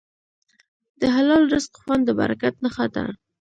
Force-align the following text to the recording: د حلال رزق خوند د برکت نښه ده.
د 0.99 1.01
حلال 1.15 1.43
رزق 1.53 1.71
خوند 1.81 2.03
د 2.05 2.09
برکت 2.19 2.53
نښه 2.63 2.85
ده. 2.95 3.03